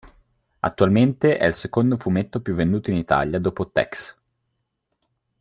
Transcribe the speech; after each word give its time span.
Attualmente 0.61 1.37
è 1.37 1.45
il 1.45 1.53
secondo 1.53 1.95
fumetto 1.95 2.41
più 2.41 2.55
venduto 2.55 2.89
in 2.89 2.97
Italia 2.97 3.37
dopo 3.37 3.69
"Tex". 3.69 4.17